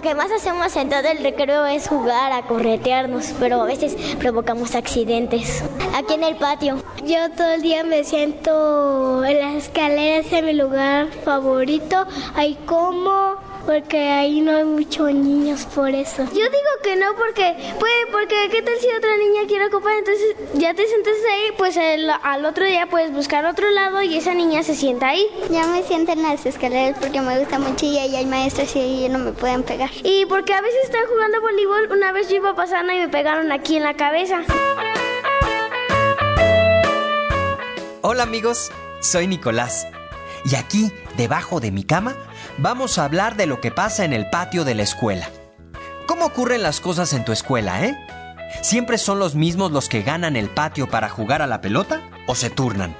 [0.00, 3.94] Lo que más hacemos en todo el recreo es jugar, a corretearnos, pero a veces
[4.18, 5.62] provocamos accidentes.
[5.94, 6.82] Aquí en el patio.
[7.04, 12.06] Yo todo el día me siento en las escaleras en mi lugar favorito.
[12.34, 13.34] Ahí como,
[13.70, 16.24] porque ahí no hay muchos niños por eso.
[16.24, 20.34] Yo digo que no porque, pues, porque qué tal si otra niña quiere ocupar, entonces
[20.54, 24.64] ya te sientes ahí, pues al otro día puedes buscar otro lado y esa niña
[24.64, 25.24] se sienta ahí.
[25.50, 28.80] Ya me siento en las escaleras porque me gusta mucho y ahí hay maestros y
[28.80, 29.90] ahí no me pueden pegar.
[30.02, 33.52] Y porque a veces están jugando voleibol, una vez yo iba pasando y me pegaron
[33.52, 34.42] aquí en la cabeza.
[38.00, 39.86] Hola amigos, soy Nicolás.
[40.44, 42.16] Y aquí, debajo de mi cama,
[42.58, 45.28] vamos a hablar de lo que pasa en el patio de la escuela.
[46.06, 47.96] ¿Cómo ocurren las cosas en tu escuela, eh?
[48.62, 52.34] ¿Siempre son los mismos los que ganan el patio para jugar a la pelota o
[52.34, 52.96] se turnan?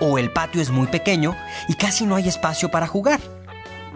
[0.00, 1.36] ¿O el patio es muy pequeño
[1.68, 3.20] y casi no hay espacio para jugar?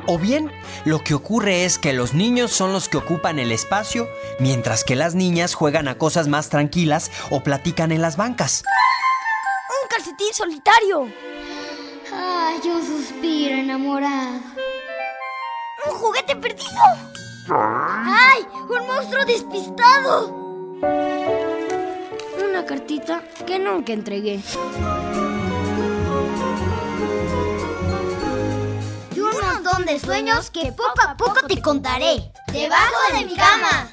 [0.06, 0.51] O bien,
[0.84, 4.97] lo que ocurre es que los niños son los que ocupan el espacio, mientras que
[4.97, 8.64] las niñas juegan a cosas más tranquilas o platican en las bancas.
[9.83, 11.09] ¡Un calcetín solitario!
[12.12, 14.59] Ay, yo suspiro enamorado.
[15.91, 16.80] ¡Un juguete perdido!
[17.50, 18.46] ¡Ay!
[18.69, 20.28] ¡Un monstruo despistado!
[22.48, 24.41] Una cartita que nunca entregué.
[29.16, 32.30] Y un montón de sueños que poco a poco te contaré.
[32.52, 33.91] Debajo de mi cama.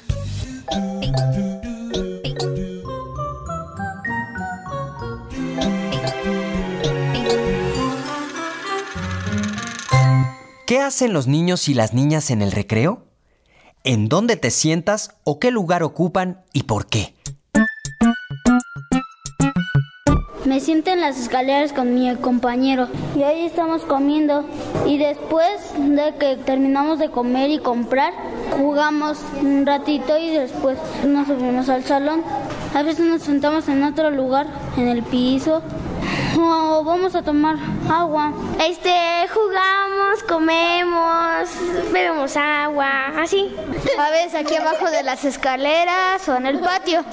[10.68, 13.06] ¿Qué hacen los niños y las niñas en el recreo?
[13.84, 17.14] ¿En dónde te sientas o qué lugar ocupan y por qué?
[20.44, 24.44] Me siento en las escaleras con mi compañero y ahí estamos comiendo
[24.86, 28.12] y después de que terminamos de comer y comprar,
[28.58, 32.22] jugamos un ratito y después nos subimos al salón.
[32.74, 34.46] A veces nos sentamos en otro lugar,
[34.76, 35.62] en el piso,
[36.38, 37.56] o vamos a tomar
[37.90, 38.34] agua.
[38.68, 38.90] Este,
[39.32, 41.48] jugamos, comemos,
[41.92, 43.54] bebemos agua, así.
[43.98, 47.04] A veces aquí abajo de las escaleras o en el patio.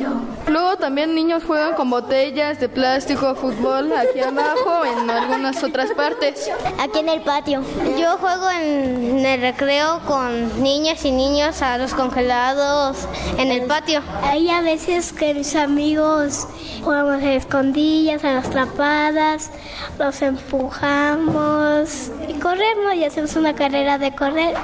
[0.47, 6.49] Luego también niños juegan con botellas de plástico, fútbol, aquí abajo, en algunas otras partes.
[6.79, 7.63] Aquí en el patio.
[7.97, 14.01] Yo juego en el recreo con niñas y niños a los congelados en el patio.
[14.23, 16.47] Hay a veces que mis amigos
[16.83, 19.49] jugamos a escondillas, a las trapadas,
[19.97, 24.55] los empujamos y corremos y hacemos una carrera de correr.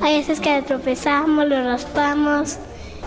[0.00, 2.58] Hay veces que tropezamos, lo raspamos.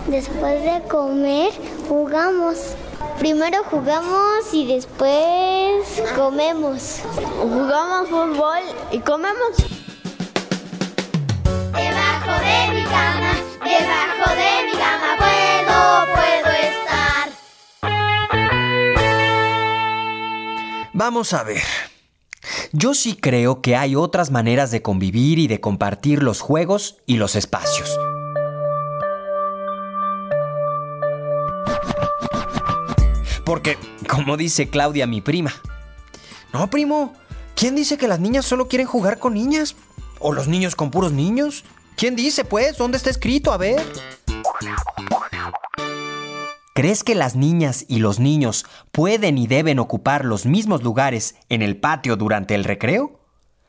[0.06, 1.52] Después de comer,
[1.88, 2.74] jugamos.
[3.18, 7.00] Primero jugamos y después comemos.
[7.40, 9.56] Jugamos fútbol y comemos.
[11.72, 15.76] Debajo de mi cama, debajo de mi cama puedo,
[16.14, 17.28] puedo estar.
[20.92, 21.93] Vamos a ver.
[22.76, 27.18] Yo sí creo que hay otras maneras de convivir y de compartir los juegos y
[27.18, 27.88] los espacios.
[33.44, 35.54] Porque, como dice Claudia, mi prima.
[36.52, 37.14] No, primo.
[37.54, 39.76] ¿Quién dice que las niñas solo quieren jugar con niñas?
[40.18, 41.62] ¿O los niños con puros niños?
[41.96, 42.76] ¿Quién dice, pues?
[42.76, 43.52] ¿Dónde está escrito?
[43.52, 43.80] A ver.
[46.76, 51.62] ¿Crees que las niñas y los niños pueden y deben ocupar los mismos lugares en
[51.62, 53.20] el patio durante el recreo?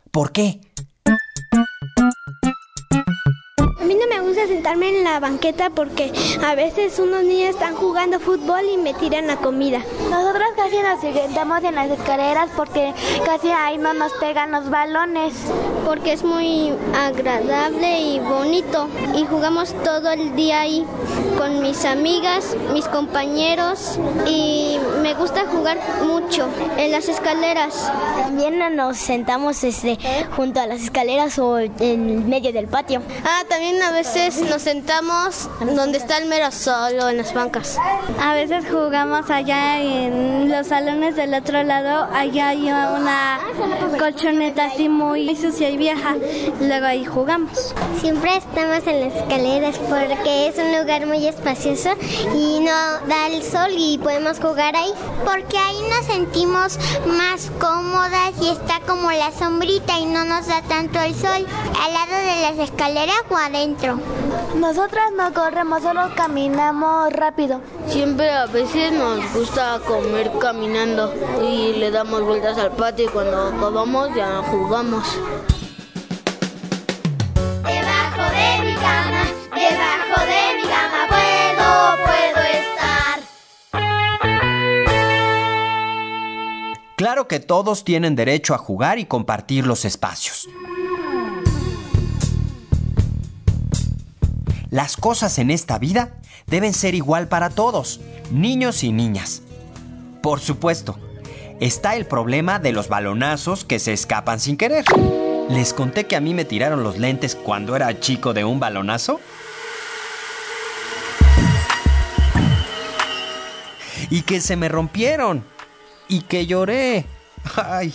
[0.09, 0.59] ¿Por qué?
[3.85, 6.11] A mí no me gusta sentarme en la banqueta porque
[6.43, 9.79] a veces unos niños están jugando fútbol y me tiran la comida.
[10.09, 15.35] Nosotros casi nos sentamos en las escaleras porque casi ahí no nos pegan los balones.
[15.85, 18.89] Porque es muy agradable y bonito.
[19.13, 20.83] Y jugamos todo el día ahí
[21.37, 23.99] con mis amigas, mis compañeros.
[24.25, 26.47] Y me gusta jugar mucho
[26.79, 27.91] en las escaleras.
[28.17, 29.99] También nos sentamos este,
[30.35, 33.03] junto a las escaleras o en medio del patio.
[33.23, 37.77] Ah, también a veces nos sentamos donde está el mero sol o en las bancas.
[38.21, 42.07] A veces jugamos allá en los salones del otro lado.
[42.13, 43.39] Allá hay una
[43.97, 46.15] colchoneta así muy sucia y vieja.
[46.61, 47.73] Luego ahí jugamos.
[47.99, 51.89] Siempre estamos en las escaleras porque es un lugar muy espacioso
[52.35, 54.91] y no da el sol y podemos jugar ahí.
[55.23, 56.77] Porque ahí nos sentimos
[57.07, 61.45] más cómodas y está como la sombrita y no nos da tanto el sol.
[61.83, 63.99] Al lado de las escaleras o adentro.
[64.55, 67.61] Nosotras no corremos, solo caminamos rápido.
[67.87, 73.47] Siempre a veces nos gusta comer caminando y le damos vueltas al patio y cuando
[73.47, 75.03] acabamos ya jugamos.
[77.63, 79.25] Debajo de mi cama,
[79.55, 83.19] debajo de mi cama puedo, puedo estar.
[86.95, 90.47] Claro que todos tienen derecho a jugar y compartir los espacios.
[94.69, 96.17] Las cosas en esta vida
[96.47, 97.99] deben ser igual para todos,
[98.31, 99.41] niños y niñas.
[100.21, 100.99] Por supuesto,
[101.59, 104.85] está el problema de los balonazos que se escapan sin querer.
[105.49, 109.19] ¿Les conté que a mí me tiraron los lentes cuando era chico de un balonazo?
[114.09, 115.45] Y que se me rompieron.
[116.07, 117.05] Y que lloré.
[117.55, 117.93] Ay.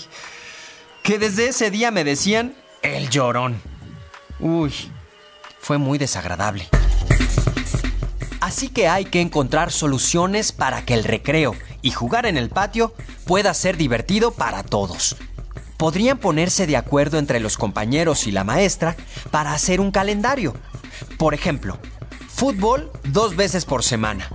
[1.02, 3.60] Que desde ese día me decían el llorón.
[4.38, 4.72] Uy,
[5.60, 6.68] fue muy desagradable.
[8.40, 12.94] Así que hay que encontrar soluciones para que el recreo y jugar en el patio
[13.26, 15.16] pueda ser divertido para todos.
[15.76, 18.96] Podrían ponerse de acuerdo entre los compañeros y la maestra
[19.30, 20.54] para hacer un calendario.
[21.18, 21.78] Por ejemplo,
[22.28, 24.28] fútbol dos veces por semana.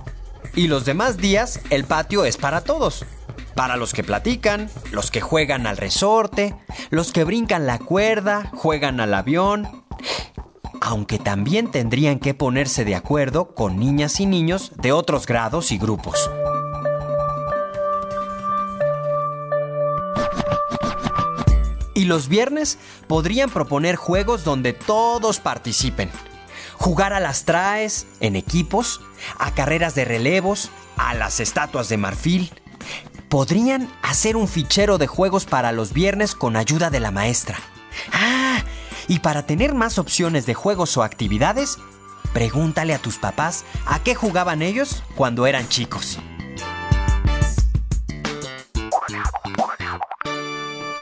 [0.54, 3.04] Y los demás días el patio es para todos.
[3.54, 6.54] Para los que platican, los que juegan al resorte,
[6.90, 9.84] los que brincan la cuerda, juegan al avión,
[10.86, 15.78] aunque también tendrían que ponerse de acuerdo con niñas y niños de otros grados y
[15.78, 16.30] grupos.
[21.92, 22.78] Y los viernes
[23.08, 26.08] podrían proponer juegos donde todos participen.
[26.74, 29.00] Jugar a las traes, en equipos,
[29.40, 32.52] a carreras de relevos, a las estatuas de marfil.
[33.28, 37.58] Podrían hacer un fichero de juegos para los viernes con ayuda de la maestra.
[38.12, 38.55] Ah,
[39.08, 41.78] y para tener más opciones de juegos o actividades,
[42.32, 46.18] pregúntale a tus papás a qué jugaban ellos cuando eran chicos.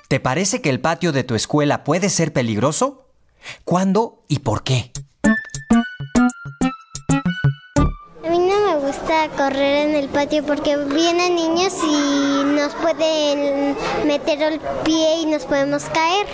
[0.09, 3.09] ¿Te parece que el patio de tu escuela puede ser peligroso?
[3.65, 4.93] ¿Cuándo y por qué?
[9.05, 15.27] Gusta correr en el patio porque vienen niños y nos pueden meter el pie y
[15.27, 16.27] nos podemos caer.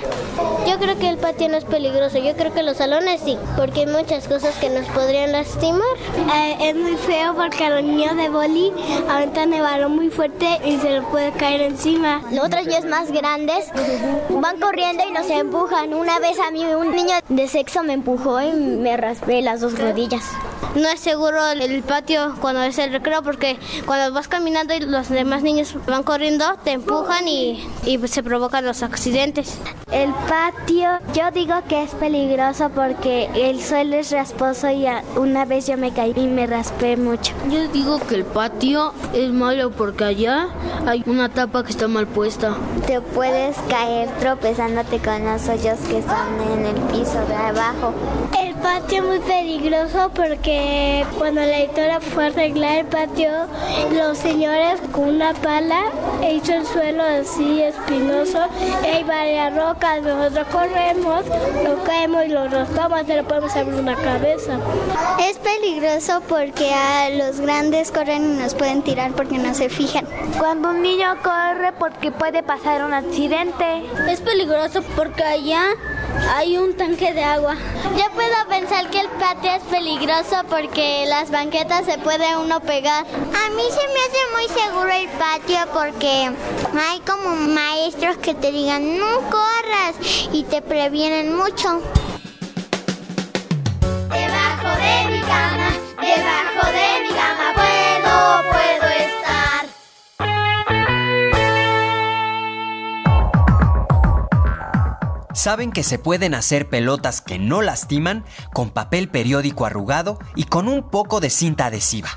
[0.69, 3.81] Yo creo que el patio no es peligroso, yo creo que los salones sí, porque
[3.81, 5.83] hay muchas cosas que nos podrían lastimar.
[6.33, 8.73] Eh, es muy feo porque a los niños de boli
[9.53, 12.23] el balón muy fuerte y se les puede caer encima.
[12.31, 13.67] Los otros niños más grandes
[14.29, 15.93] van corriendo y nos empujan.
[15.93, 19.77] Una vez a mí un niño de sexo me empujó y me raspé las dos
[19.77, 20.23] rodillas.
[20.75, 25.09] No es seguro el patio cuando es el recreo porque cuando vas caminando y los
[25.09, 27.69] demás niños van corriendo te empujan y,
[28.07, 29.59] se provocan los accidentes.
[29.91, 34.87] El patio yo digo que es peligroso porque el suelo es rasposo y
[35.17, 37.35] una vez yo me caí y me raspé mucho.
[37.51, 40.49] Yo digo que el patio es malo porque allá
[40.87, 42.55] hay una tapa que está mal puesta.
[42.87, 47.93] Te puedes caer tropezándote con los hoyos que están en el piso de abajo.
[48.41, 53.31] El patio es muy peligroso porque cuando la editora fue arreglar el patio,
[53.93, 55.85] los señores con una pala
[56.23, 58.47] hecho el suelo así espinoso,
[58.83, 61.25] y hay varias rocas, nosotros corremos,
[61.65, 64.59] lo caemos y lo raspamos, y le podemos abrir una cabeza.
[65.19, 70.07] Es peligroso porque a los grandes corren y nos pueden tirar porque no se fijan.
[70.39, 73.85] Cuando un niño corre porque puede pasar un accidente.
[74.09, 75.63] Es peligroso porque allá
[76.35, 77.57] hay un tanque de agua.
[77.97, 83.05] Yo puedo pensar que el patio es peligroso porque las banquetas se puede uno pegar.
[83.05, 86.31] A mí se me hace muy seguro el patio porque
[86.79, 89.97] hay como maestros que te digan no corras
[90.33, 91.83] y te previenen mucho.
[94.11, 96.90] Debajo de mi cama, debajo de
[105.41, 110.69] ¿Saben que se pueden hacer pelotas que no lastiman con papel periódico arrugado y con
[110.69, 112.11] un poco de cinta adhesiva?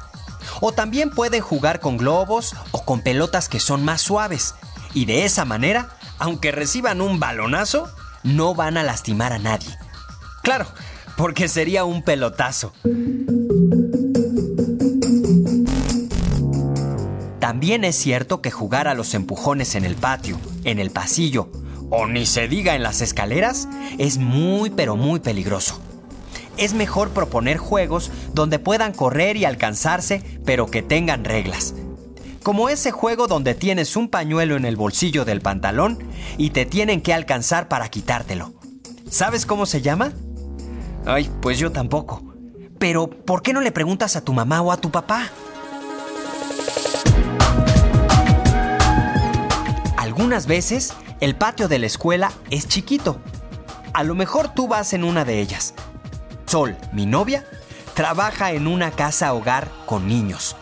[0.59, 4.55] O también pueden jugar con globos o con pelotas que son más suaves.
[4.93, 7.89] Y de esa manera, aunque reciban un balonazo,
[8.23, 9.73] no van a lastimar a nadie.
[10.41, 10.67] Claro,
[11.15, 12.73] porque sería un pelotazo.
[17.39, 21.49] También es cierto que jugar a los empujones en el patio, en el pasillo
[21.95, 23.67] o ni se diga en las escaleras
[23.99, 25.79] es muy pero muy peligroso
[26.57, 31.73] es mejor proponer juegos donde puedan correr y alcanzarse, pero que tengan reglas.
[32.43, 35.97] Como ese juego donde tienes un pañuelo en el bolsillo del pantalón
[36.37, 38.53] y te tienen que alcanzar para quitártelo.
[39.09, 40.11] ¿Sabes cómo se llama?
[41.05, 42.21] Ay, pues yo tampoco.
[42.79, 45.29] Pero, ¿por qué no le preguntas a tu mamá o a tu papá?
[49.97, 53.17] Algunas veces el patio de la escuela es chiquito.
[53.93, 55.73] A lo mejor tú vas en una de ellas,
[56.45, 57.45] Sol, mi novia,
[57.93, 60.57] trabaja en una casa hogar con niños.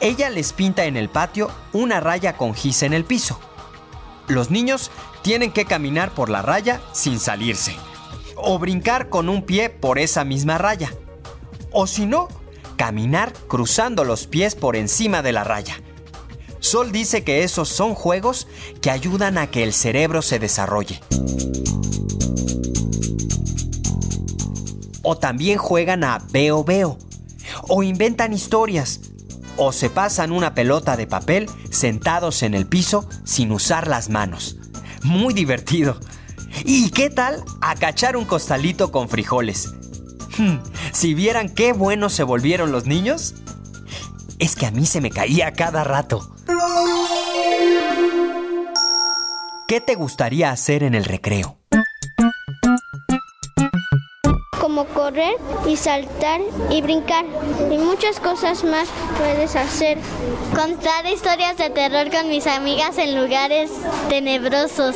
[0.00, 3.40] Ella les pinta en el patio una raya con gis en el piso.
[4.28, 4.90] Los niños
[5.22, 7.74] tienen que caminar por la raya sin salirse.
[8.36, 10.92] O brincar con un pie por esa misma raya.
[11.72, 12.28] O si no,
[12.76, 15.80] caminar cruzando los pies por encima de la raya.
[16.66, 18.48] Sol dice que esos son juegos
[18.82, 21.00] que ayudan a que el cerebro se desarrolle.
[25.04, 26.98] O también juegan a veo veo.
[27.68, 28.98] O inventan historias.
[29.56, 34.56] O se pasan una pelota de papel sentados en el piso sin usar las manos.
[35.04, 36.00] Muy divertido.
[36.64, 39.72] ¿Y qué tal acachar un costalito con frijoles?
[40.92, 43.36] si vieran qué buenos se volvieron los niños.
[44.40, 46.32] Es que a mí se me caía cada rato.
[49.66, 51.58] ¿Qué te gustaría hacer en el recreo?
[54.76, 57.24] Como correr y saltar y brincar.
[57.70, 59.96] Y muchas cosas más puedes hacer.
[60.54, 63.70] Contar historias de terror con mis amigas en lugares
[64.10, 64.94] tenebrosos.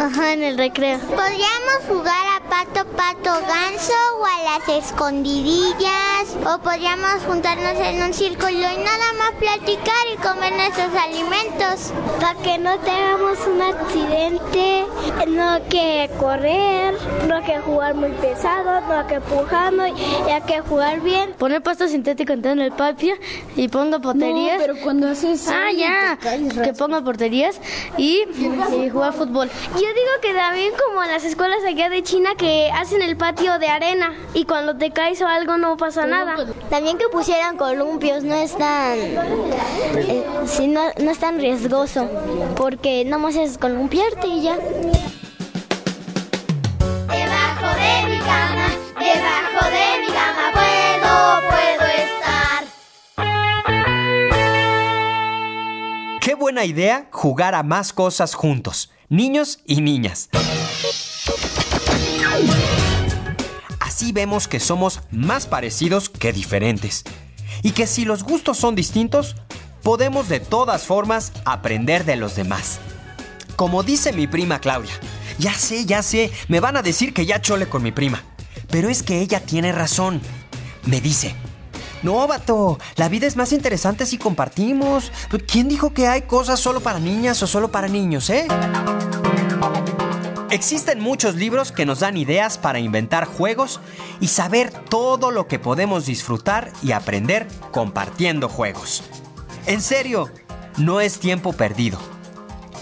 [0.00, 0.98] Ajá, en el recreo.
[0.98, 6.36] Podríamos jugar a pato, pato, ganso o a las escondidillas.
[6.46, 11.92] O podríamos juntarnos en un círculo y nada más platicar y comer nuestros alimentos.
[12.20, 14.86] Para que no tengamos un accidente,
[15.28, 16.94] no que correr,
[17.28, 21.32] no que jugar muy pesado, no que empujando y hay que jugar bien.
[21.38, 23.14] Poner pasto sintético en el patio
[23.56, 24.58] y pongo porterías.
[24.58, 26.18] No, pero cuando haces Ah, ya.
[26.62, 27.60] Que ponga porterías
[27.96, 29.50] y, y, jugar fútbol.
[29.74, 33.58] Yo digo que también como en las escuelas allá de China que hacen el patio
[33.58, 36.36] de arena y cuando te caes o algo no pasa nada.
[36.68, 42.08] También que pusieran columpios, no es tan eh, si no, no es tan riesgoso
[42.56, 44.56] porque no más es columpiarte y ya.
[56.64, 60.28] Idea jugar a más cosas juntos, niños y niñas.
[63.80, 67.04] Así vemos que somos más parecidos que diferentes.
[67.62, 69.36] Y que si los gustos son distintos,
[69.82, 72.80] podemos de todas formas aprender de los demás.
[73.56, 74.94] Como dice mi prima Claudia,
[75.38, 78.22] ya sé, ya sé, me van a decir que ya chole con mi prima.
[78.70, 80.20] Pero es que ella tiene razón.
[80.86, 81.34] Me dice,
[82.02, 85.12] no, vato, la vida es más interesante si compartimos.
[85.46, 88.46] ¿Quién dijo que hay cosas solo para niñas o solo para niños, eh?
[90.50, 93.80] Existen muchos libros que nos dan ideas para inventar juegos
[94.18, 99.04] y saber todo lo que podemos disfrutar y aprender compartiendo juegos.
[99.66, 100.28] En serio,
[100.76, 102.00] no es tiempo perdido.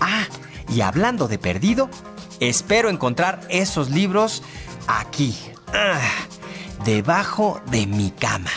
[0.00, 0.24] Ah,
[0.68, 1.90] y hablando de perdido,
[2.40, 4.42] espero encontrar esos libros
[4.86, 5.36] aquí,
[5.74, 6.00] ah,
[6.84, 8.50] debajo de mi cama.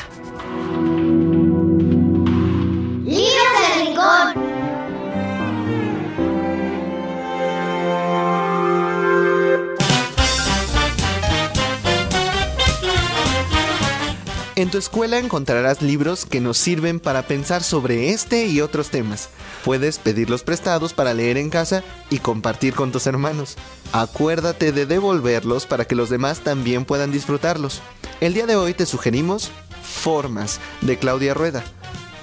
[14.62, 19.30] En tu escuela encontrarás libros que nos sirven para pensar sobre este y otros temas.
[19.66, 23.56] Puedes pedirlos prestados para leer en casa y compartir con tus hermanos.
[23.92, 27.82] Acuérdate de devolverlos para que los demás también puedan disfrutarlos.
[28.20, 29.50] El día de hoy te sugerimos
[29.82, 31.64] Formas de Claudia Rueda.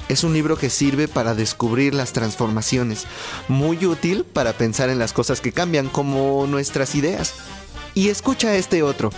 [0.09, 3.07] Es un libro que sirve para descubrir las transformaciones,
[3.49, 7.35] muy útil para pensar en las cosas que cambian como nuestras ideas.
[7.95, 9.11] Y escucha este otro,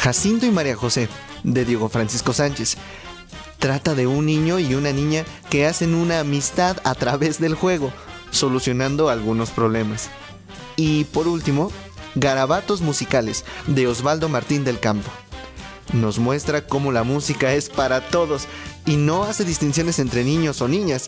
[0.00, 1.08] Jacinto y María José,
[1.42, 2.76] de Diego Francisco Sánchez.
[3.58, 7.92] Trata de un niño y una niña que hacen una amistad a través del juego,
[8.30, 10.08] solucionando algunos problemas.
[10.76, 11.72] Y por último,
[12.14, 15.10] Garabatos Musicales, de Osvaldo Martín del Campo.
[15.92, 18.46] Nos muestra cómo la música es para todos
[18.84, 21.06] y no hace distinciones entre niños o niñas.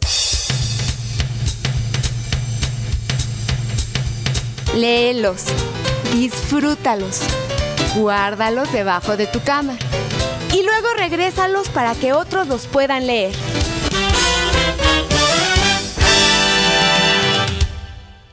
[4.75, 5.45] Léelos,
[6.13, 7.21] disfrútalos,
[7.95, 9.75] guárdalos debajo de tu cama
[10.53, 13.35] y luego regrésalos para que otros los puedan leer.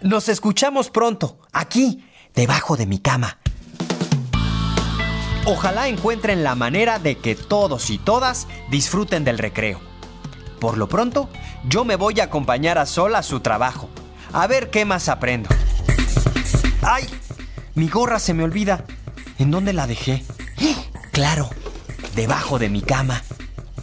[0.01, 3.39] Nos escuchamos pronto, aquí, debajo de mi cama.
[5.47, 9.79] Ojalá encuentren la manera de que todos y todas disfruten del recreo.
[10.59, 11.29] Por lo pronto,
[11.67, 13.89] yo me voy a acompañar a Sol a su trabajo,
[14.33, 15.49] a ver qué más aprendo.
[16.81, 17.05] ¡Ay!
[17.73, 18.85] Mi gorra se me olvida.
[19.37, 20.23] ¿En dónde la dejé?
[21.11, 21.49] Claro,
[22.15, 23.21] debajo de mi cama.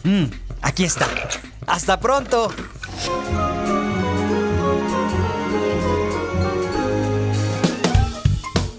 [0.05, 0.25] Mm,
[0.63, 1.07] aquí está.
[1.67, 2.53] ¡Hasta pronto!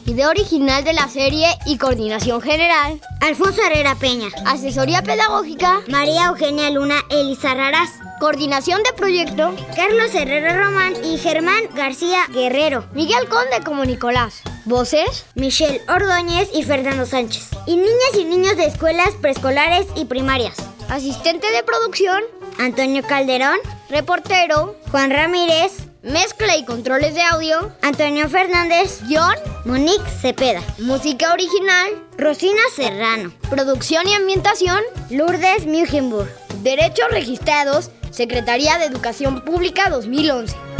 [0.05, 3.01] Idea original de la serie y coordinación general.
[3.21, 4.27] Alfonso Herrera Peña.
[4.45, 5.81] Asesoría pedagógica.
[5.87, 7.89] María Eugenia Luna Elizarrarás.
[8.19, 12.85] Coordinación de proyecto, Carlos Herrera Román y Germán García Guerrero.
[12.93, 14.43] Miguel Conde como Nicolás.
[14.65, 17.49] Voces, Michelle Ordóñez y Fernando Sánchez.
[17.67, 20.55] Y niñas y niños de escuelas preescolares y primarias.
[20.89, 22.21] Asistente de producción,
[22.59, 23.57] Antonio Calderón.
[23.89, 25.73] Reportero, Juan Ramírez.
[26.01, 29.01] Mezcla y controles de audio, Antonio Fernández.
[29.07, 30.61] Guión, Monique Cepeda.
[30.79, 33.31] Música original, Rosina Serrano.
[33.49, 36.29] Producción y ambientación, Lourdes Mugenburg.
[36.61, 40.72] Derechos registrados, Secretaría de Educación Pública 2011.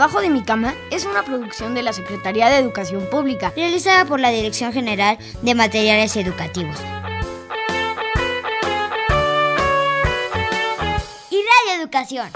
[0.00, 4.18] Debajo de mi cama es una producción de la Secretaría de Educación Pública, realizada por
[4.18, 6.78] la Dirección General de Materiales Educativos.
[11.28, 12.30] Y Radio Educación.